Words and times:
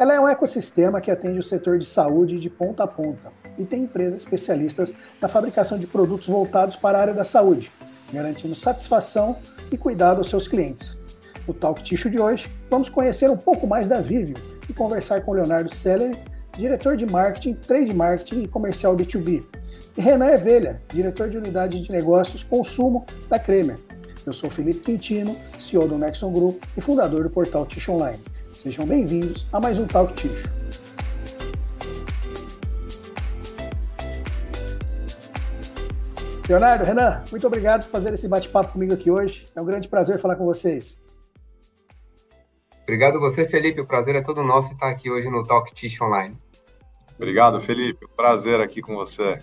Ela 0.00 0.14
é 0.14 0.20
um 0.20 0.26
ecossistema 0.26 0.98
que 0.98 1.10
atende 1.10 1.38
o 1.38 1.42
setor 1.42 1.78
de 1.78 1.84
saúde 1.84 2.40
de 2.40 2.48
ponta 2.48 2.84
a 2.84 2.86
ponta 2.86 3.30
e 3.58 3.66
tem 3.66 3.82
empresas 3.82 4.22
especialistas 4.22 4.94
na 5.20 5.28
fabricação 5.28 5.78
de 5.78 5.86
produtos 5.86 6.26
voltados 6.26 6.74
para 6.74 6.96
a 6.96 7.02
área 7.02 7.12
da 7.12 7.22
saúde, 7.22 7.70
garantindo 8.10 8.54
satisfação 8.54 9.36
e 9.70 9.76
cuidado 9.76 10.16
aos 10.16 10.30
seus 10.30 10.48
clientes. 10.48 10.96
No 11.46 11.52
Talk 11.52 11.82
Tissue 11.82 12.10
de 12.10 12.18
hoje, 12.18 12.50
vamos 12.70 12.88
conhecer 12.88 13.28
um 13.28 13.36
pouco 13.36 13.66
mais 13.66 13.88
da 13.88 14.00
Vivio 14.00 14.36
e 14.70 14.72
conversar 14.72 15.20
com 15.20 15.34
Leonardo 15.34 15.74
Seller, 15.74 16.16
diretor 16.56 16.96
de 16.96 17.04
marketing, 17.04 17.52
trade 17.52 17.92
marketing 17.92 18.44
e 18.44 18.48
comercial 18.48 18.96
B2B, 18.96 19.44
e 19.98 20.00
Renan 20.00 20.28
Ervelha, 20.28 20.80
diretor 20.88 21.28
de 21.28 21.36
unidade 21.36 21.78
de 21.78 21.92
negócios 21.92 22.42
consumo 22.42 23.04
da 23.28 23.38
Kremer. 23.38 23.76
Eu 24.24 24.32
sou 24.32 24.48
Felipe 24.48 24.80
Quintino, 24.80 25.36
CEO 25.60 25.86
do 25.86 25.98
Nexon 25.98 26.32
Group 26.32 26.62
e 26.74 26.80
fundador 26.80 27.22
do 27.22 27.28
portal 27.28 27.66
Tissue 27.66 27.94
Online. 27.94 28.18
Sejam 28.60 28.84
bem-vindos 28.84 29.46
a 29.50 29.58
mais 29.58 29.78
um 29.78 29.86
Talk 29.86 30.12
Tissue. 30.12 30.44
Leonardo, 36.46 36.84
Renan, 36.84 37.24
muito 37.30 37.46
obrigado 37.46 37.84
por 37.84 37.92
fazer 37.92 38.12
esse 38.12 38.28
bate-papo 38.28 38.74
comigo 38.74 38.92
aqui 38.92 39.10
hoje. 39.10 39.44
É 39.56 39.62
um 39.62 39.64
grande 39.64 39.88
prazer 39.88 40.18
falar 40.18 40.36
com 40.36 40.44
vocês. 40.44 41.02
Obrigado 42.82 43.18
você, 43.18 43.48
Felipe. 43.48 43.80
O 43.80 43.86
prazer 43.86 44.14
é 44.14 44.20
todo 44.20 44.42
nosso 44.42 44.74
estar 44.74 44.90
aqui 44.90 45.10
hoje 45.10 45.30
no 45.30 45.42
Talk 45.42 45.72
Tissue 45.72 46.06
Online. 46.06 46.36
Obrigado, 47.16 47.58
Felipe. 47.62 48.06
Prazer 48.14 48.60
aqui 48.60 48.82
com 48.82 48.94
você. 48.94 49.38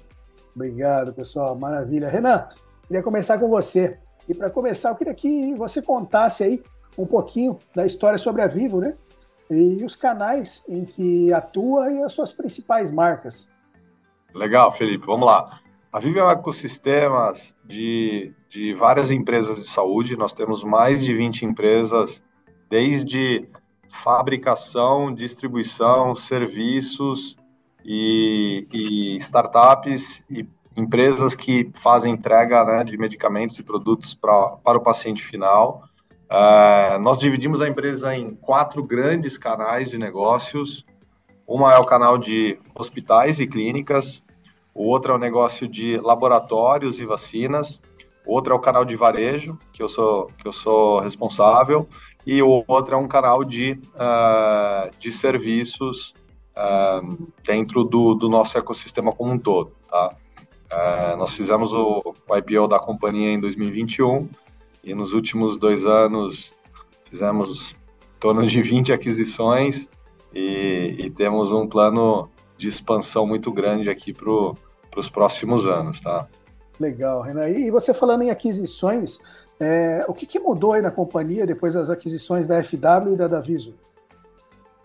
Obrigado, 0.56 1.12
pessoal. 1.12 1.56
Maravilha. 1.56 2.08
Renan, 2.08 2.48
queria 2.86 3.02
começar 3.02 3.40
com 3.40 3.50
você. 3.50 3.98
E 4.30 4.36
para 4.36 4.52
começar, 4.52 4.90
eu 4.90 4.96
queria 4.96 5.16
que 5.16 5.56
você 5.56 5.82
contasse 5.82 6.44
aí 6.44 6.64
um 6.96 7.08
pouquinho 7.08 7.58
da 7.74 7.84
história 7.84 8.20
sobre 8.20 8.44
a 8.44 8.48
Vivo, 8.48 8.80
né? 8.80 8.94
E 9.50 9.84
os 9.84 9.96
canais 9.96 10.64
em 10.68 10.84
que 10.84 11.34
atua 11.34 11.92
e 11.92 12.04
as 12.04 12.14
suas 12.14 12.32
principais 12.32 12.92
marcas. 12.92 13.50
Legal, 14.34 14.72
Felipe. 14.72 15.06
Vamos 15.06 15.26
lá. 15.26 15.60
A 15.92 16.00
Vivo 16.00 16.20
é 16.20 16.24
um 16.24 16.30
ecossistema 16.30 17.32
de, 17.66 18.34
de 18.50 18.74
várias 18.74 19.10
empresas 19.10 19.56
de 19.56 19.68
saúde. 19.68 20.18
Nós 20.18 20.34
temos 20.34 20.64
mais 20.64 21.04
de 21.04 21.14
20 21.14 21.46
empresas, 21.46 22.22
desde 22.70 23.48
fabricação, 23.90 25.14
distribuição, 25.14 26.14
serviços, 26.14 27.38
e, 27.88 28.68
e 28.74 29.18
startups 29.18 30.24
e 30.30 30.46
empresas 30.76 31.34
que 31.34 31.72
fazem 31.74 32.14
entrega 32.14 32.64
né, 32.66 32.84
de 32.84 32.98
medicamentos 32.98 33.58
e 33.58 33.64
produtos 33.64 34.14
pra, 34.14 34.50
para 34.58 34.78
o 34.78 34.82
paciente 34.82 35.24
final. 35.24 35.84
É, 36.30 36.98
nós 37.00 37.18
dividimos 37.18 37.62
a 37.62 37.68
empresa 37.68 38.16
em 38.16 38.36
quatro 38.36 38.84
grandes 38.84 39.38
canais 39.38 39.90
de 39.90 39.98
negócios. 39.98 40.86
Uma 41.48 41.74
é 41.74 41.78
o 41.78 41.86
canal 41.86 42.18
de 42.18 42.60
hospitais 42.76 43.40
e 43.40 43.48
clínicas, 43.48 44.22
o 44.74 44.86
outro 44.86 45.14
é 45.14 45.16
o 45.16 45.20
negócio 45.20 45.68
de 45.68 45.98
laboratórios 45.98 47.00
e 47.00 47.06
vacinas, 47.06 47.82
outro 48.26 48.54
é 48.54 48.56
o 48.56 48.60
canal 48.60 48.84
de 48.84 48.96
varejo, 48.96 49.58
que 49.72 49.82
eu 49.82 49.88
sou, 49.88 50.28
que 50.38 50.48
eu 50.48 50.52
sou 50.52 51.00
responsável, 51.00 51.88
e 52.26 52.44
o 52.44 52.64
outro 52.68 52.96
é 52.96 52.98
um 52.98 53.08
canal 53.08 53.46
de, 53.46 53.80
uh, 53.96 54.92
de 55.00 55.14
serviços 55.14 56.14
uh, 56.58 57.32
dentro 57.46 57.86
do, 57.86 58.14
do, 58.14 58.28
nosso 58.28 58.58
ecossistema 58.58 59.14
como 59.14 59.32
um 59.32 59.40
todo. 59.40 59.72
Tá? 59.90 60.14
Uh, 60.70 61.18
nós 61.18 61.34
fizemos 61.34 61.72
o, 61.72 62.14
o, 62.28 62.38
IPO 62.38 62.68
da 62.68 62.78
companhia 62.78 63.32
em 63.32 63.40
2021 63.40 64.28
e 64.88 64.96
nos 64.96 65.12
últimos 65.12 65.58
dois 65.58 65.86
anos 65.86 66.54
fizemos 67.10 67.76
em 68.16 68.20
torno 68.22 68.48
de 68.48 68.62
20 68.62 68.94
aquisições 68.94 69.90
e, 70.34 70.96
e 70.98 71.10
temos 71.10 71.52
um 71.52 71.68
plano 71.68 72.30
de 72.58 72.70
expansão 72.70 73.28
muito 73.28 73.52
grande 73.52 73.90
aqui 73.90 74.14
para 74.14 74.32
os 74.96 75.10
próximos 75.10 75.66
anos. 75.66 76.00
Tá? 76.00 76.26
Legal, 76.80 77.22
Renan. 77.22 77.50
E 77.50 77.70
você 77.70 77.94
falando 77.94 78.22
em 78.22 78.30
aquisições, 78.30 79.20
é, 79.60 80.06
o 80.08 80.14
que, 80.14 80.26
que, 80.26 80.40
mudou 80.40 80.72
aí 80.72 80.82
na 80.82 80.90
companhia 80.90 81.46
depois 81.46 81.74
das 81.74 81.90
aquisições 81.90 82.48
da 82.48 82.64
FW 82.64 83.14
e 83.14 83.18
da 83.18 83.28
Daviso? 83.28 83.76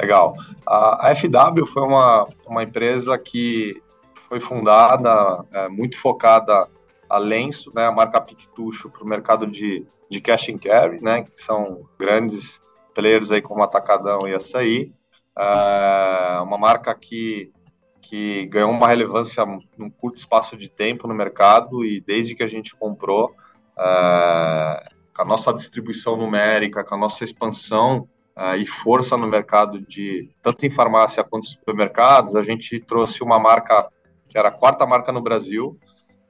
Legal. 0.00 0.34
A, 0.66 1.15
FW 1.15 1.65
foi 1.65 1.82
uma, 1.82 2.27
uma 2.44 2.65
empresa 2.65 3.16
que 3.16 3.81
foi 4.28 4.41
fundada 4.41 5.44
é, 5.53 5.69
muito 5.69 5.97
focada 5.97 6.66
a 7.12 7.19
lenço, 7.19 7.71
né, 7.75 7.84
a 7.84 7.93
marca 7.93 8.23
Pictucho 8.23 8.89
para 8.89 9.05
o 9.05 9.06
mercado 9.06 9.47
de, 9.47 9.87
de 10.09 10.19
cash 10.19 10.49
and 10.49 10.56
carry, 10.56 10.97
né, 11.03 11.25
que 11.25 11.37
são 11.43 11.87
grandes 11.99 12.59
players 12.95 13.31
aí 13.31 13.43
como 13.43 13.62
Atacadão 13.62 14.27
e 14.27 14.34
Açaí. 14.34 14.91
É, 15.39 16.41
uma 16.43 16.56
marca 16.56 16.95
que, 16.95 17.53
que 18.01 18.47
ganhou 18.47 18.71
uma 18.71 18.89
relevância 18.89 19.45
num 19.77 19.91
curto 19.91 20.17
espaço 20.17 20.56
de 20.56 20.71
tempo 20.71 21.06
no 21.06 21.12
mercado 21.12 21.84
e 21.84 22.01
desde 22.01 22.34
que 22.34 22.43
a 22.43 22.47
gente 22.47 22.75
comprou, 22.75 23.34
é, 23.78 24.89
com 25.15 25.21
a 25.21 25.27
nossa 25.27 25.53
distribuição 25.53 26.17
numérica, 26.17 26.83
com 26.83 26.95
a 26.95 26.99
nossa 26.99 27.25
expansão 27.25 28.09
uh, 28.34 28.56
e 28.56 28.65
força 28.65 29.19
no 29.19 29.27
mercado 29.27 29.78
de 29.83 30.31
tanto 30.43 30.65
em 30.65 30.71
farmácia 30.71 31.22
quanto 31.22 31.45
supermercados, 31.47 32.34
a 32.34 32.43
gente 32.43 32.81
trouxe 32.81 33.22
uma 33.22 33.39
marca 33.39 33.87
que 34.31 34.39
era 34.39 34.49
a 34.49 34.53
quarta 34.53 34.87
marca 34.87 35.12
no 35.12 35.21
Brasil 35.21 35.78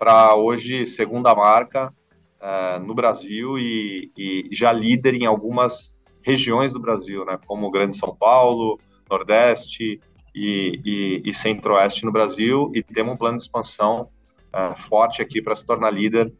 para 0.02 0.34
hoje 0.34 0.84
segunda 0.84 1.32
marca 1.32 1.94
uh, 2.40 2.84
no 2.84 2.92
Brasil 2.92 3.56
e, 3.56 4.10
e, 4.18 4.48
já 4.50 4.72
líder 4.72 5.14
em 5.14 5.26
algumas 5.26 5.94
regiões 6.22 6.72
do 6.72 6.80
Brasil, 6.80 7.24
né, 7.24 7.38
como 7.46 7.70
Grande 7.70 7.96
São 7.96 8.12
Paulo, 8.12 8.78
Nordeste 9.08 10.00
e, 10.34 10.80
e, 10.84 11.22
e 11.24 11.32
Centro-Oeste 11.32 12.04
no 12.04 12.10
Brasil 12.10 12.72
e 12.74 12.82
temos 12.82 13.14
um 13.14 13.16
plano 13.16 13.36
de 13.36 13.44
expansão 13.44 14.08
uh, 14.52 14.76
forte 14.76 15.22
aqui 15.22 15.40
para 15.40 15.54
se 15.54 15.64
tornar 15.64 15.92
líder 15.92 16.34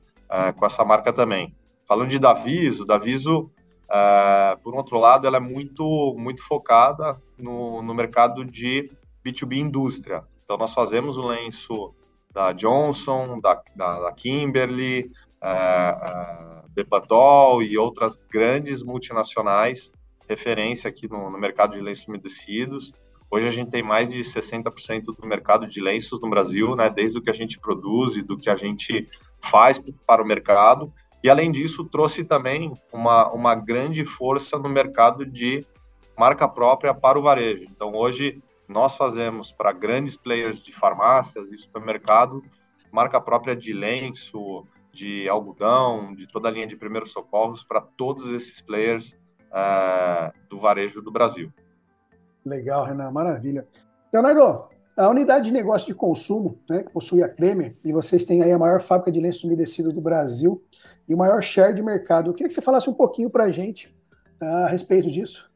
com 0.56 0.64
essa 0.64 0.82
marca 0.82 1.12
também. 1.12 1.54
Falando 1.86 2.08
de 2.08 2.18
Daviso, 2.18 2.84
Daviso 2.84 3.48
Uh, 3.84 4.56
por 4.62 4.74
outro 4.74 4.98
lado, 4.98 5.26
ela 5.26 5.36
é 5.36 5.40
muito, 5.40 6.14
muito 6.16 6.42
focada 6.42 7.20
no, 7.36 7.82
no 7.82 7.92
mercado 7.92 8.42
de 8.42 8.90
B2B 9.22 9.56
indústria. 9.56 10.24
Então, 10.42 10.56
nós 10.56 10.72
fazemos 10.72 11.18
o 11.18 11.26
lenço 11.26 11.94
da 12.32 12.53
Johnson, 12.53 13.41
da, 13.41 13.62
da, 13.76 14.00
da 14.00 14.12
Kimberly, 14.12 15.10
uh, 15.43 16.62
uh, 16.62 16.70
Bepantol 16.70 17.62
e 17.62 17.76
outras 17.76 18.16
grandes 18.31 18.82
multinacionais, 18.82 19.93
referência 20.28 20.88
aqui 20.88 21.09
no, 21.09 21.31
no 21.31 21.38
mercado 21.38 21.75
de 21.75 21.81
lenços 21.81 22.09
umedecidos. 22.09 22.93
Hoje 23.31 23.47
a 23.47 23.50
gente 23.50 23.70
tem 23.70 23.82
mais 23.82 24.09
de 24.09 24.20
60% 24.20 25.04
do 25.19 25.26
mercado 25.26 25.66
de 25.66 25.81
lenços 25.81 26.20
no 26.20 26.28
Brasil, 26.28 26.76
né, 26.76 26.91
desde 26.91 27.19
o 27.19 27.22
que 27.22 27.31
a 27.31 27.34
gente 27.34 27.59
produz 27.59 28.16
e 28.16 28.22
do 28.22 28.37
que 28.37 28.50
a 28.50 28.56
gente 28.56 29.09
faz 29.41 29.82
para 30.06 30.22
o 30.22 30.26
mercado. 30.26 30.93
E, 31.22 31.31
além 31.31 31.53
disso, 31.53 31.84
trouxe 31.84 32.25
também 32.25 32.72
uma, 32.93 33.32
uma 33.32 33.54
grande 33.54 34.04
força 34.04 34.59
no 34.59 34.69
mercado 34.69 35.25
de 35.25 35.64
marca 36.19 36.49
própria 36.49 36.93
para 36.93 37.19
o 37.19 37.22
varejo. 37.22 37.64
Então, 37.70 37.94
hoje, 37.94 38.43
nós 38.68 38.96
fazemos 38.96 39.52
para 39.52 39.72
grandes 39.72 40.16
players 40.16 40.62
de 40.62 40.72
farmácias 40.72 41.52
e 41.52 41.58
supermercado 41.58 42.42
marca 42.92 43.18
própria 43.18 43.56
de 43.56 43.72
lenço, 43.72 44.66
de 44.92 45.26
algodão, 45.28 46.14
de 46.14 46.28
toda 46.28 46.48
a 46.48 46.50
linha 46.50 46.66
de 46.66 46.76
primeiros 46.76 47.10
socorros 47.10 47.64
para 47.64 47.80
todos 47.80 48.30
esses 48.30 48.60
players 48.60 49.16
uh, 49.48 50.30
do 50.50 50.60
varejo 50.60 51.00
do 51.00 51.10
Brasil. 51.10 51.50
Legal, 52.44 52.84
Renan, 52.84 53.10
maravilha. 53.10 53.66
Leonardo, 54.12 54.68
a 54.94 55.08
unidade 55.08 55.46
de 55.46 55.52
negócio 55.52 55.86
de 55.86 55.94
consumo, 55.94 56.58
né, 56.68 56.82
que 56.82 56.90
possui 56.90 57.22
a 57.22 57.28
Kremer, 57.28 57.74
e 57.82 57.92
vocês 57.92 58.24
têm 58.24 58.42
aí 58.42 58.52
a 58.52 58.58
maior 58.58 58.80
fábrica 58.82 59.10
de 59.10 59.20
lenço 59.20 59.46
umedecido 59.46 59.90
do 59.90 60.02
Brasil 60.02 60.62
e 61.08 61.14
o 61.14 61.18
maior 61.18 61.42
share 61.42 61.72
de 61.72 61.82
mercado. 61.82 62.28
Eu 62.28 62.34
queria 62.34 62.48
que 62.48 62.54
você 62.54 62.60
falasse 62.60 62.90
um 62.90 62.94
pouquinho 62.94 63.30
para 63.30 63.44
a 63.44 63.50
gente 63.50 63.94
a 64.38 64.66
respeito 64.66 65.10
disso. 65.10 65.50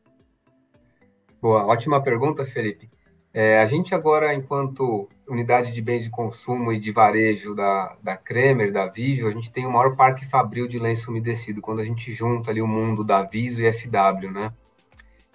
Boa, 1.43 1.67
ótima 1.67 2.03
pergunta, 2.03 2.47
Felipe. 2.47 2.89
É, 3.39 3.59
a 3.59 3.67
gente 3.67 3.95
agora, 3.95 4.33
enquanto 4.33 5.11
unidade 5.29 5.71
de 5.71 5.83
bens 5.83 6.03
de 6.03 6.09
consumo 6.09 6.73
e 6.73 6.81
de 6.81 6.91
varejo 6.91 7.55
da, 7.55 7.95
da 8.03 8.17
Kremer, 8.17 8.73
da 8.73 8.87
Vivo, 8.87 9.29
a 9.29 9.31
gente 9.31 9.53
tem 9.53 9.67
o 9.67 9.71
maior 9.71 9.95
parque 9.95 10.25
fabril 10.25 10.67
de 10.67 10.79
lenço 10.79 11.11
umedecido, 11.11 11.61
quando 11.61 11.81
a 11.81 11.85
gente 11.85 12.11
junta 12.15 12.51
ali 12.51 12.63
o 12.63 12.67
mundo 12.67 13.05
da 13.05 13.23
Viso 13.23 13.63
e 13.63 13.71
FW, 13.71 14.31
né? 14.33 14.55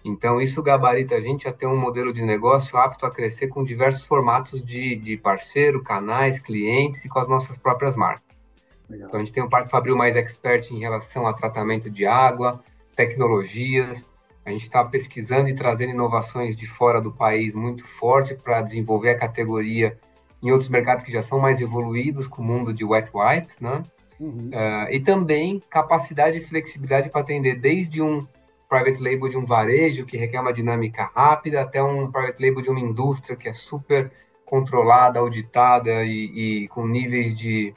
Então, 0.04 0.42
isso 0.42 0.64
gabarita 0.64 1.14
a 1.14 1.22
gente 1.22 1.48
a 1.48 1.54
ter 1.54 1.68
um 1.68 1.78
modelo 1.78 2.12
de 2.12 2.24
negócio 2.24 2.76
apto 2.76 3.06
a 3.06 3.12
crescer 3.12 3.50
com 3.50 3.64
diversos 3.64 4.04
formatos 4.04 4.64
de, 4.64 4.96
de 4.96 5.16
parceiro, 5.16 5.84
canais, 5.84 6.40
clientes 6.40 7.06
e 7.06 7.08
com 7.08 7.20
as 7.20 7.30
nossas 7.30 7.56
próprias 7.56 7.96
marcas. 7.96 8.42
Legal. 8.90 9.10
Então, 9.10 9.20
a 9.20 9.24
gente 9.24 9.32
tem 9.32 9.44
um 9.44 9.50
Parque 9.50 9.70
Fabril 9.70 9.96
mais 9.96 10.16
expert 10.16 10.72
em 10.72 10.80
relação 10.80 11.28
a 11.28 11.34
tratamento 11.34 11.88
de 11.88 12.08
água, 12.08 12.64
tecnologias. 12.96 14.10
A 14.46 14.50
gente 14.52 14.64
está 14.64 14.84
pesquisando 14.84 15.50
e 15.50 15.56
trazendo 15.56 15.92
inovações 15.92 16.56
de 16.56 16.66
fora 16.66 17.00
do 17.00 17.12
país 17.12 17.54
muito 17.54 17.86
forte 17.86 18.34
para 18.34 18.62
desenvolver 18.62 19.10
a 19.12 19.18
categoria 19.18 19.98
em 20.42 20.52
outros 20.52 20.70
mercados 20.70 21.04
que 21.04 21.12
já 21.12 21.22
são 21.22 21.40
mais 21.40 21.62
evoluídos 21.62 22.28
com 22.28 22.42
o 22.42 22.46
mundo 22.46 22.74
de 22.74 22.84
wet 22.84 23.12
wipes, 23.14 23.60
né? 23.60 23.84
Uhum. 24.20 24.50
Uh, 24.50 24.92
e 24.92 25.00
também 25.00 25.62
capacidade 25.70 26.38
e 26.38 26.42
flexibilidade 26.42 27.10
para 27.10 27.22
atender 27.22 27.60
desde 27.60 28.02
um 28.02 28.26
private 28.70 29.02
label 29.02 29.28
de 29.28 29.38
um 29.38 29.46
varejo 29.46 30.06
que 30.06 30.18
requer 30.18 30.40
uma 30.40 30.54
dinâmica 30.54 31.12
rápida, 31.14 31.62
até 31.62 31.84
um 31.84 32.10
private 32.12 32.42
label 32.42 32.62
de 32.62 32.70
uma 32.70 32.80
indústria 32.80 33.36
que 33.36 33.50
é 33.50 33.54
super 33.54 34.12
controlada, 34.46 35.20
auditada 35.20 36.04
e, 36.04 36.64
e 36.64 36.68
com 36.70 36.88
níveis 36.88 37.36
de 37.36 37.74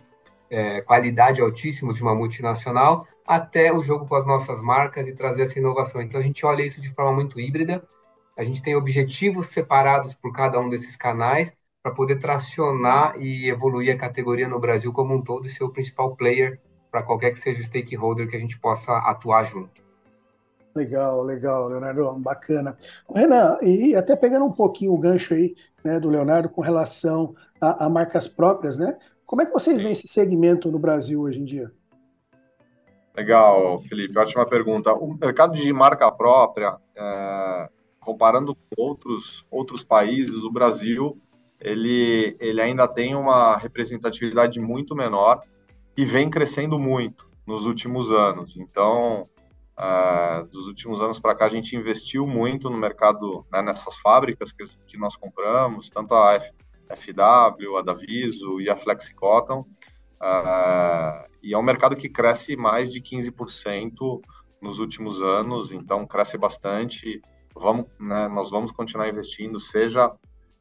é, 0.54 0.80
qualidade 0.82 1.40
altíssimos 1.40 1.96
de 1.96 2.02
uma 2.02 2.14
multinacional, 2.14 3.06
até 3.26 3.72
o 3.72 3.80
jogo 3.80 4.06
com 4.06 4.14
as 4.14 4.24
nossas 4.24 4.62
marcas 4.62 5.08
e 5.08 5.12
trazer 5.12 5.42
essa 5.42 5.58
inovação. 5.58 6.00
Então 6.00 6.20
a 6.20 6.22
gente 6.22 6.46
olha 6.46 6.62
isso 6.62 6.80
de 6.80 6.90
forma 6.90 7.12
muito 7.12 7.40
híbrida. 7.40 7.82
A 8.36 8.44
gente 8.44 8.62
tem 8.62 8.76
objetivos 8.76 9.48
separados 9.48 10.14
por 10.14 10.32
cada 10.32 10.60
um 10.60 10.68
desses 10.68 10.96
canais 10.96 11.52
para 11.82 11.92
poder 11.92 12.20
tracionar 12.20 13.14
e 13.18 13.48
evoluir 13.48 13.92
a 13.94 13.98
categoria 13.98 14.48
no 14.48 14.60
Brasil 14.60 14.92
como 14.92 15.14
um 15.14 15.22
todo 15.22 15.46
e 15.46 15.50
ser 15.50 15.64
o 15.64 15.70
principal 15.70 16.14
player 16.14 16.60
para 16.90 17.02
qualquer 17.02 17.32
que 17.32 17.40
seja 17.40 17.60
o 17.60 17.64
stakeholder 17.64 18.28
que 18.28 18.36
a 18.36 18.40
gente 18.40 18.58
possa 18.58 18.96
atuar 18.98 19.44
junto. 19.44 19.82
Legal, 20.74 21.22
legal, 21.22 21.68
Leonardo, 21.68 22.12
bacana. 22.14 22.76
Renan, 23.12 23.58
e 23.62 23.94
até 23.94 24.16
pegando 24.16 24.44
um 24.44 24.52
pouquinho 24.52 24.92
o 24.92 24.98
gancho 24.98 25.34
aí 25.34 25.54
né, 25.84 26.00
do 26.00 26.08
Leonardo 26.08 26.48
com 26.48 26.60
relação 26.60 27.34
a, 27.60 27.86
a 27.86 27.88
marcas 27.88 28.26
próprias, 28.26 28.76
né? 28.76 28.96
Como 29.34 29.42
é 29.42 29.46
que 29.46 29.52
vocês 29.52 29.81
veem 29.81 29.90
esse 29.90 30.06
segmento 30.06 30.70
no 30.70 30.78
Brasil 30.78 31.20
hoje 31.20 31.40
em 31.40 31.44
dia? 31.44 31.72
Legal, 33.16 33.81
Felipe, 33.81 34.16
ótima 34.16 34.46
pergunta. 34.46 34.94
O 34.94 35.12
mercado 35.12 35.56
de 35.56 35.72
marca 35.72 36.08
própria, 36.12 36.76
é, 36.94 37.69
comparando 37.98 38.54
com 38.54 38.81
outros, 38.81 39.44
outros 39.50 39.82
países, 39.82 40.44
o 40.44 40.52
Brasil 40.52 41.20
ele, 41.60 42.36
ele 42.38 42.60
ainda 42.60 42.86
tem 42.86 43.16
uma 43.16 43.56
representatividade 43.56 44.60
muito 44.60 44.94
menor 44.94 45.40
e 45.96 46.04
vem 46.04 46.31
crescendo 46.31 46.78
muito 46.78 47.28
nos 47.44 47.66
últimos 47.66 48.12
anos. 48.12 48.56
Então, 48.56 49.25
é, 49.76 50.44
dos 50.44 50.69
últimos 50.69 51.00
anos 51.00 51.19
para 51.19 51.34
cá, 51.34 51.46
a 51.46 51.50
gente 51.50 51.75
investiu 51.75 52.25
muito 52.25 52.70
no 52.70 52.78
mercado, 52.78 53.44
né, 53.52 53.60
nessas 53.62 53.96
fábricas 53.96 54.52
que, 54.52 54.64
que 54.86 54.96
nós 54.96 55.16
compramos, 55.16 55.90
tanto 55.90 56.14
a 56.14 56.34
F, 56.34 56.52
FW, 56.88 57.76
a 57.78 57.82
Daviso 57.82 58.60
e 58.60 58.69
a 58.69 58.76
Flexicotton, 58.76 59.60
Uh, 60.25 61.28
e 61.42 61.52
é 61.52 61.58
um 61.58 61.62
mercado 61.62 61.94
que 61.94 62.08
cresce 62.08 62.56
mais 62.56 62.90
de 62.90 62.98
15% 62.98 64.22
nos 64.62 64.78
últimos 64.78 65.20
anos, 65.20 65.70
então 65.70 66.06
cresce 66.06 66.38
bastante. 66.38 67.20
Vamos, 67.54 67.86
né, 68.00 68.28
nós 68.28 68.50
vamos 68.50 68.72
continuar 68.72 69.08
investindo, 69.08 69.60
seja 69.60 70.10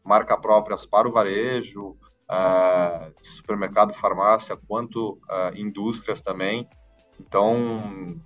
marca 0.03 0.37
próprias 0.37 0.85
para 0.85 1.07
o 1.07 1.11
varejo, 1.13 1.91
uh, 2.29 3.13
supermercado, 3.23 3.93
farmácia, 3.93 4.57
quanto 4.67 5.13
uh, 5.29 5.55
indústrias 5.55 6.19
também. 6.19 6.67
Então, 7.17 7.55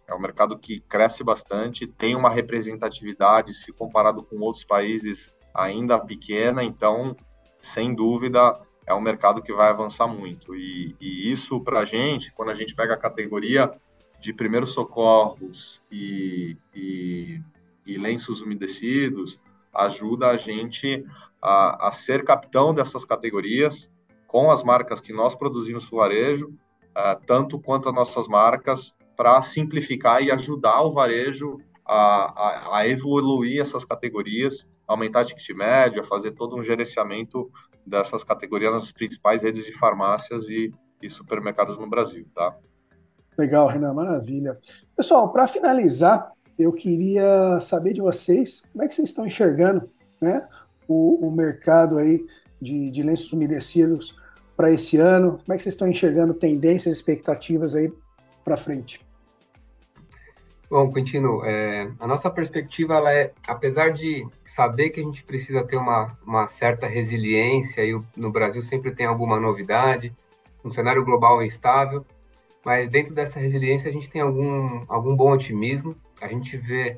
é 0.08 0.16
um 0.16 0.20
mercado 0.20 0.58
que 0.58 0.80
cresce 0.80 1.24
bastante, 1.24 1.86
tem 1.86 2.16
uma 2.16 2.32
representatividade, 2.32 3.54
se 3.54 3.72
comparado 3.72 4.24
com 4.24 4.40
outros 4.40 4.64
países, 4.64 5.36
ainda 5.54 6.00
pequena, 6.00 6.64
então, 6.64 7.16
sem 7.60 7.94
dúvida, 7.94 8.54
é 8.86 8.94
um 8.94 9.02
mercado 9.02 9.42
que 9.42 9.54
vai 9.54 9.70
avançar 9.70 10.08
muito. 10.08 10.56
E, 10.56 10.96
e 11.00 11.32
isso, 11.32 11.60
para 11.62 11.80
a 11.80 11.86
gente, 11.86 12.32
quando 12.34 12.50
a 12.50 12.56
gente 12.56 12.74
pega 12.74 12.94
a 12.94 12.98
categoria 12.98 13.72
de 14.20 14.34
primeiros 14.34 14.72
socorros 14.72 15.82
e, 15.92 16.58
e, 16.74 17.42
e 17.86 17.98
lenços 17.98 18.42
umedecidos, 18.42 19.40
ajuda 19.74 20.28
a 20.30 20.38
gente 20.38 21.06
a, 21.42 21.90
a, 21.90 21.92
ser 21.92 22.24
capitão 22.24 22.74
dessas 22.74 23.06
categorias 23.06 23.90
com 24.26 24.50
as 24.50 24.64
marcas 24.64 25.00
que 25.00 25.14
nós 25.14 25.36
produzimos 25.36 25.86
para 25.86 25.96
o 25.96 26.00
varejo, 26.00 26.48
uh, 26.48 27.26
tanto 27.26 27.60
quanto 27.60 27.90
as 27.90 27.96
nossas 27.96 28.28
marcas, 28.28 28.94
para 29.16 29.42
simplificar 29.42 30.22
e 30.22 30.32
ajudar 30.32 30.82
o 30.82 30.94
varejo 30.94 31.60
a, 31.86 31.96
a, 31.96 32.78
a, 32.78 32.88
evoluir 32.88 33.62
essas 33.62 33.86
categorias, 33.86 34.68
aumentar 34.88 35.26
ticket 35.26 35.50
médio, 35.56 36.02
a 36.02 36.06
fazer 36.06 36.32
todo 36.32 36.56
um 36.56 36.64
gerenciamento 36.64 37.52
dessas 37.86 38.24
categorias 38.24 38.74
nas 38.74 38.92
principais 38.92 39.44
redes 39.44 39.66
de 39.66 39.74
farmácias 39.74 40.48
e, 40.48 40.74
e 41.02 41.10
supermercados 41.10 41.78
no 41.78 41.88
Brasil, 41.88 42.26
tá? 42.34 42.56
Legal, 43.38 43.68
Renan, 43.68 43.94
maravilha. 43.94 44.58
Pessoal, 44.96 45.32
para 45.32 45.48
finalizar, 45.48 46.32
eu 46.58 46.74
queria 46.74 47.60
saber 47.62 47.94
de 47.94 48.02
vocês 48.02 48.64
como 48.72 48.84
é 48.84 48.88
que 48.88 48.96
vocês 48.96 49.10
estão 49.10 49.28
enxergando 49.28 49.90
né, 50.20 50.48
o, 50.88 51.28
o 51.28 51.32
mercado 51.32 51.98
aí 51.98 52.26
de, 52.60 52.90
de 52.90 53.04
lenços 53.04 53.32
umedecidos 53.32 54.18
para 54.56 54.72
esse 54.72 54.98
ano. 54.98 55.34
Como 55.34 55.54
é 55.54 55.58
que 55.58 55.64
vocês 55.64 55.76
estão 55.76 55.88
enxergando 55.88 56.34
tendências, 56.34 56.96
expectativas 56.96 57.76
aí 57.76 57.94
para 58.44 58.58
frente? 58.58 59.07
Bom, 60.70 60.92
Quintino, 60.92 61.46
é, 61.46 61.90
a 61.98 62.06
nossa 62.06 62.30
perspectiva 62.30 62.96
ela 62.96 63.14
é, 63.14 63.32
apesar 63.48 63.94
de 63.94 64.28
saber 64.44 64.90
que 64.90 65.00
a 65.00 65.04
gente 65.04 65.24
precisa 65.24 65.64
ter 65.64 65.78
uma, 65.78 66.18
uma 66.26 66.46
certa 66.50 66.86
resiliência, 66.86 67.86
e 67.86 67.98
no 68.18 68.30
Brasil 68.30 68.62
sempre 68.62 68.92
tem 68.92 69.06
alguma 69.06 69.40
novidade, 69.40 70.14
um 70.66 70.70
cenário 70.70 71.06
global 71.06 71.42
instável, 71.42 72.06
mas 72.66 72.90
dentro 72.90 73.16
dessa 73.16 73.40
resiliência 73.40 73.90
a 73.90 73.94
gente 73.94 74.10
tem 74.10 74.20
algum, 74.20 74.84
algum 74.90 75.16
bom 75.16 75.32
otimismo. 75.32 75.96
A 76.22 76.28
gente 76.28 76.58
vê 76.58 76.98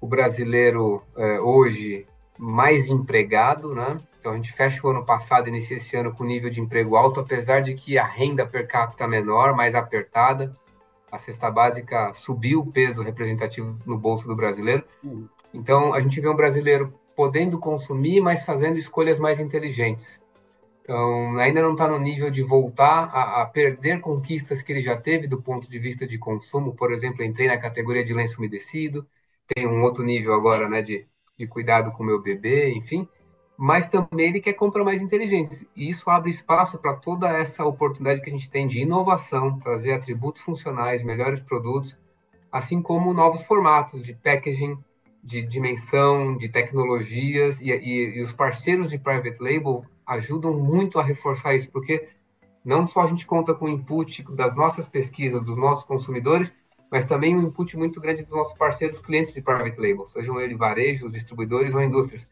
o 0.00 0.06
brasileiro 0.06 1.02
é, 1.16 1.40
hoje 1.40 2.06
mais 2.38 2.86
empregado, 2.86 3.74
né? 3.74 3.98
Então 4.20 4.30
a 4.30 4.36
gente 4.36 4.52
fecha 4.52 4.86
o 4.86 4.90
ano 4.90 5.04
passado, 5.04 5.48
inicia 5.48 5.76
esse 5.76 5.96
ano 5.96 6.14
com 6.14 6.22
nível 6.22 6.50
de 6.50 6.60
emprego 6.60 6.94
alto, 6.94 7.18
apesar 7.18 7.62
de 7.62 7.74
que 7.74 7.98
a 7.98 8.04
renda 8.04 8.46
per 8.46 8.68
capita 8.68 9.08
menor, 9.08 9.56
mais 9.56 9.74
apertada 9.74 10.52
a 11.12 11.18
cesta 11.18 11.50
básica 11.50 12.14
subiu 12.14 12.60
o 12.60 12.72
peso 12.72 13.02
representativo 13.02 13.78
no 13.86 13.98
bolso 13.98 14.26
do 14.26 14.34
brasileiro. 14.34 14.82
Uhum. 15.04 15.28
Então, 15.52 15.92
a 15.92 16.00
gente 16.00 16.18
vê 16.18 16.26
um 16.26 16.34
brasileiro 16.34 16.98
podendo 17.14 17.58
consumir, 17.58 18.22
mas 18.22 18.46
fazendo 18.46 18.78
escolhas 18.78 19.20
mais 19.20 19.38
inteligentes. 19.38 20.18
Então, 20.82 21.38
ainda 21.38 21.60
não 21.60 21.72
está 21.72 21.86
no 21.86 21.98
nível 21.98 22.30
de 22.30 22.42
voltar 22.42 23.10
a, 23.12 23.42
a, 23.42 23.46
perder 23.46 24.00
conquistas 24.00 24.62
que 24.62 24.72
ele 24.72 24.80
já 24.80 24.96
teve 24.96 25.28
do 25.28 25.40
ponto 25.40 25.70
de 25.70 25.78
vista 25.78 26.06
de 26.06 26.18
consumo. 26.18 26.74
Por 26.74 26.90
exemplo, 26.90 27.22
entrei 27.22 27.46
na 27.46 27.58
categoria 27.58 28.04
de 28.04 28.14
lenço 28.14 28.38
umedecido, 28.38 29.06
tem 29.54 29.66
um 29.66 29.82
outro 29.82 30.02
nível 30.02 30.32
agora 30.32 30.66
né, 30.66 30.80
de, 30.80 31.06
de 31.38 31.46
cuidado 31.46 31.92
com 31.92 32.02
o 32.02 32.06
meu 32.06 32.22
bebê, 32.22 32.72
enfim 32.72 33.06
mas 33.62 33.86
também 33.86 34.30
ele 34.30 34.40
quer 34.40 34.54
comprar 34.54 34.82
mais 34.82 35.00
inteligentes. 35.00 35.64
E 35.76 35.88
isso 35.88 36.10
abre 36.10 36.30
espaço 36.30 36.80
para 36.80 36.94
toda 36.94 37.28
essa 37.28 37.64
oportunidade 37.64 38.20
que 38.20 38.28
a 38.28 38.32
gente 38.32 38.50
tem 38.50 38.66
de 38.66 38.80
inovação, 38.80 39.56
trazer 39.60 39.92
atributos 39.92 40.42
funcionais, 40.42 41.04
melhores 41.04 41.38
produtos, 41.38 41.96
assim 42.50 42.82
como 42.82 43.14
novos 43.14 43.44
formatos 43.44 44.02
de 44.02 44.14
packaging, 44.14 44.76
de 45.22 45.42
dimensão, 45.42 46.36
de 46.36 46.48
tecnologias, 46.48 47.60
e, 47.60 47.70
e, 47.70 48.16
e 48.16 48.20
os 48.20 48.32
parceiros 48.32 48.90
de 48.90 48.98
private 48.98 49.36
label 49.38 49.84
ajudam 50.04 50.52
muito 50.58 50.98
a 50.98 51.04
reforçar 51.04 51.54
isso, 51.54 51.70
porque 51.70 52.08
não 52.64 52.84
só 52.84 53.02
a 53.02 53.06
gente 53.06 53.24
conta 53.24 53.54
com 53.54 53.66
o 53.66 53.68
input 53.68 54.24
das 54.34 54.56
nossas 54.56 54.88
pesquisas, 54.88 55.40
dos 55.40 55.56
nossos 55.56 55.84
consumidores, 55.84 56.52
mas 56.90 57.04
também 57.04 57.36
um 57.36 57.46
input 57.46 57.76
muito 57.76 58.00
grande 58.00 58.24
dos 58.24 58.32
nossos 58.32 58.58
parceiros 58.58 58.98
clientes 58.98 59.32
de 59.32 59.40
private 59.40 59.80
label, 59.80 60.04
sejam 60.04 60.40
eles 60.40 60.58
varejos, 60.58 61.12
distribuidores 61.12 61.76
ou 61.76 61.80
indústrias. 61.80 62.28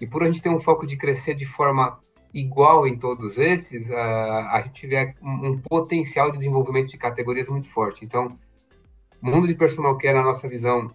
E 0.00 0.06
por 0.06 0.22
a 0.22 0.26
gente 0.26 0.42
ter 0.42 0.48
um 0.48 0.58
foco 0.58 0.86
de 0.86 0.96
crescer 0.96 1.34
de 1.34 1.46
forma 1.46 1.98
igual 2.32 2.86
em 2.86 2.96
todos 2.96 3.38
esses, 3.38 3.90
a 3.90 4.60
gente 4.64 4.86
vê 4.86 5.14
um, 5.22 5.58
potencial 5.58 6.30
de 6.30 6.38
desenvolvimento 6.38 6.88
de 6.88 6.98
categorias 6.98 7.48
muito 7.48 7.68
forte. 7.68 8.04
Então, 8.04 8.38
o 9.22 9.26
mundo 9.26 9.46
de 9.46 9.54
personal 9.54 9.96
care, 9.96 10.16
na 10.16 10.22
nossa 10.22 10.48
visão, 10.48 10.90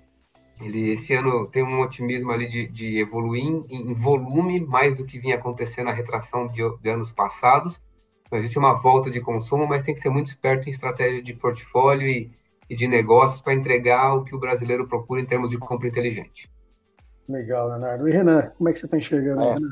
ele 0.61 0.91
esse 0.91 1.13
ano 1.13 1.47
tem 1.47 1.63
um 1.63 1.81
otimismo 1.81 2.31
ali 2.31 2.47
de, 2.47 2.67
de 2.67 2.99
evoluir 2.99 3.43
em, 3.43 3.61
em, 3.69 3.93
volume 3.93 4.59
mais 4.59 4.97
do 4.97 5.05
que 5.05 5.19
vinha 5.19 5.35
acontecendo 5.35 5.87
na 5.87 5.91
retração 5.91 6.47
de, 6.47 6.61
de 6.79 6.89
anos 6.89 7.11
passados. 7.11 7.81
Então, 8.25 8.39
existe 8.39 8.57
uma 8.57 8.73
volta 8.73 9.09
de 9.11 9.19
consumo, 9.19 9.67
mas 9.67 9.83
tem 9.83 9.93
que 9.93 9.99
ser 9.99 10.09
muito 10.09 10.27
esperto 10.27 10.67
em 10.67 10.71
estratégia 10.71 11.21
de 11.21 11.33
portfólio 11.33 12.07
e, 12.07 12.31
e 12.69 12.75
de 12.75 12.87
negócios 12.87 13.41
para 13.41 13.53
entregar 13.53 14.15
o 14.15 14.23
que 14.23 14.35
o 14.35 14.39
brasileiro 14.39 14.87
procura 14.87 15.19
em 15.19 15.25
termos 15.25 15.49
de 15.49 15.57
compra 15.57 15.87
inteligente. 15.87 16.49
Legal, 17.29 17.69
Leonardo. 17.69 18.07
E 18.07 18.11
Renan, 18.11 18.49
como 18.57 18.69
é 18.69 18.73
que 18.73 18.79
você 18.79 18.85
está 18.85 18.97
enxergando 18.97 19.41
aí, 19.41 19.53
Renan? 19.53 19.71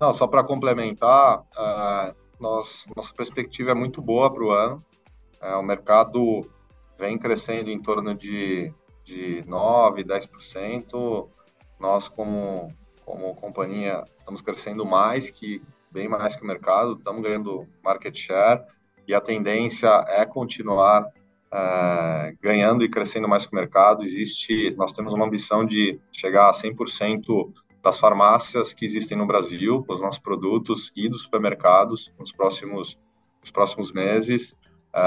Não, 0.00 0.14
só 0.14 0.26
para 0.26 0.44
complementar, 0.44 1.40
uh, 1.40 2.14
nós, 2.38 2.86
nossa 2.96 3.12
perspectiva 3.14 3.72
é 3.72 3.74
muito 3.74 4.00
boa 4.00 4.32
para 4.32 4.44
o 4.44 4.50
ano. 4.50 4.78
Uh, 5.42 5.58
o 5.58 5.62
mercado 5.62 6.40
vem 6.98 7.18
crescendo 7.18 7.70
em 7.70 7.80
torno 7.80 8.14
de, 8.14 8.72
de 9.04 9.42
9%, 9.44 10.04
10%. 10.04 11.28
Nós, 11.80 12.08
como, 12.08 12.72
como 13.04 13.34
companhia, 13.34 14.02
estamos 14.16 14.40
crescendo 14.42 14.84
mais 14.84 15.30
que 15.30 15.62
bem 15.90 16.08
mais 16.08 16.36
que 16.36 16.42
o 16.42 16.46
mercado, 16.46 16.94
estamos 16.94 17.22
ganhando 17.22 17.66
market 17.82 18.14
share 18.16 18.62
e 19.06 19.14
a 19.14 19.20
tendência 19.20 19.88
é 20.08 20.24
continuar 20.24 21.06
é, 21.52 22.34
ganhando 22.40 22.84
e 22.84 22.88
crescendo 22.88 23.28
mais 23.28 23.46
que 23.46 23.52
o 23.52 23.56
mercado. 23.56 24.04
Existe, 24.04 24.74
nós 24.76 24.92
temos 24.92 25.12
uma 25.12 25.26
ambição 25.26 25.64
de 25.64 25.98
chegar 26.12 26.48
a 26.48 26.52
100% 26.52 27.52
das 27.82 27.98
farmácias 27.98 28.74
que 28.74 28.84
existem 28.84 29.16
no 29.16 29.26
Brasil, 29.26 29.84
com 29.84 29.92
os 29.92 30.00
nossos 30.00 30.20
produtos 30.20 30.92
e 30.94 31.08
dos 31.08 31.22
supermercados 31.22 32.12
nos 32.18 32.32
próximos, 32.32 32.98
nos 33.40 33.50
próximos 33.50 33.92
meses. 33.92 34.54
É, 34.94 35.00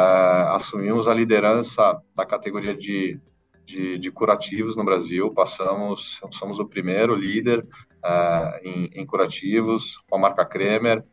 assumimos 0.49 1.07
a 1.07 1.13
liderança 1.13 2.01
da 2.15 2.25
categoria 2.25 2.75
de, 2.75 3.19
de, 3.65 3.97
de, 3.97 4.11
curativos 4.11 4.75
no 4.75 4.83
Brasil. 4.83 5.31
Passamos, 5.33 6.21
somos 6.31 6.59
o 6.59 6.65
primeiro 6.65 7.15
líder 7.15 7.59
uh, 7.59 8.67
em, 8.67 8.89
em, 8.93 9.05
curativos 9.05 9.97
com 10.09 10.15
a 10.15 10.19
marca 10.19 10.45
Kremer. 10.45 11.03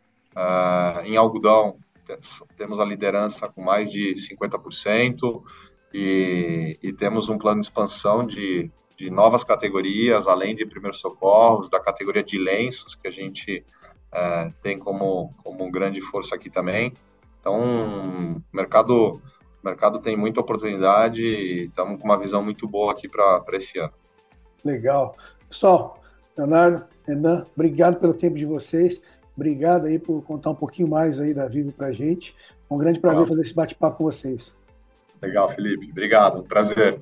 Em 1.04 1.16
algodão, 1.16 1.78
temos 2.56 2.80
a 2.80 2.84
liderança 2.84 3.48
com 3.48 3.62
mais 3.62 3.90
de 3.90 4.14
50% 4.14 5.42
e, 5.92 6.78
e 6.82 6.92
temos 6.92 7.28
um 7.28 7.38
plano 7.38 7.60
de 7.60 7.66
expansão 7.66 8.22
de, 8.24 8.70
de 8.96 9.10
novas 9.10 9.44
categorias, 9.44 10.26
além 10.26 10.54
de 10.54 10.66
primeiros 10.66 11.00
socorros, 11.00 11.70
da 11.70 11.80
categoria 11.80 12.22
de 12.22 12.38
lenços, 12.38 12.94
que 12.94 13.08
a 13.08 13.10
gente 13.10 13.64
uh, 14.12 14.52
tem 14.62 14.78
como, 14.78 15.30
como 15.42 15.70
grande 15.70 16.00
força 16.00 16.34
aqui 16.34 16.50
também. 16.50 16.92
Então, 17.40 18.34
o 18.34 18.42
mercado, 18.52 19.20
mercado 19.62 20.00
tem 20.00 20.16
muita 20.16 20.40
oportunidade 20.40 21.22
e 21.22 21.66
estamos 21.66 21.98
com 21.98 22.04
uma 22.04 22.18
visão 22.18 22.42
muito 22.42 22.66
boa 22.66 22.92
aqui 22.92 23.08
para 23.08 23.44
esse 23.52 23.78
ano. 23.78 23.92
Legal. 24.64 25.14
Pessoal, 25.48 26.02
Leonardo, 26.36 26.84
Renan, 27.06 27.46
obrigado 27.54 27.98
pelo 27.98 28.12
tempo 28.14 28.36
de 28.36 28.44
vocês. 28.44 29.02
Obrigado 29.38 29.86
aí 29.86 30.00
por 30.00 30.20
contar 30.24 30.50
um 30.50 30.54
pouquinho 30.56 30.88
mais 30.88 31.20
aí 31.20 31.32
da 31.32 31.46
Vivo 31.46 31.70
para 31.70 31.86
a 31.86 31.92
gente. 31.92 32.34
Um 32.68 32.76
grande 32.76 32.98
prazer 32.98 33.20
Legal. 33.20 33.28
fazer 33.28 33.42
esse 33.42 33.54
bate-papo 33.54 33.98
com 33.98 34.04
vocês. 34.04 34.52
Legal, 35.22 35.48
Felipe. 35.48 35.88
Obrigado. 35.92 36.42
Prazer. 36.42 36.98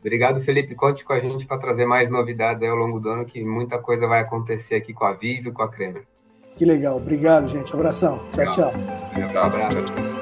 Obrigado, 0.00 0.40
Felipe. 0.40 0.74
Conte 0.74 1.04
com 1.04 1.12
a 1.12 1.20
gente 1.20 1.46
para 1.46 1.58
trazer 1.58 1.86
mais 1.86 2.10
novidades 2.10 2.60
aí 2.60 2.68
ao 2.68 2.74
longo 2.74 2.98
do 2.98 3.08
ano, 3.08 3.24
que 3.24 3.44
muita 3.44 3.78
coisa 3.78 4.08
vai 4.08 4.20
acontecer 4.20 4.74
aqui 4.74 4.92
com 4.92 5.04
a 5.04 5.12
Vivo 5.12 5.50
e 5.50 5.52
com 5.52 5.62
a 5.62 5.68
Kremer. 5.68 6.02
Que 6.56 6.64
legal. 6.64 6.96
Obrigado, 6.96 7.46
gente. 7.46 7.72
Um 7.72 7.78
abração. 7.78 8.20
Tchau, 8.32 8.50
tchau. 8.50 8.72
Um 9.16 9.38
abraço. 9.38 10.15